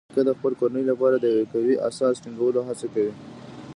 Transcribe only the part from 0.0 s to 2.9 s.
نیکه د خپل کورنۍ لپاره د یو قوي اساس ټینګولو هڅه